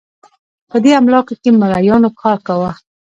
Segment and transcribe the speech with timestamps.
[0.69, 2.71] په دې املاکو کې مریانو کار کاوه.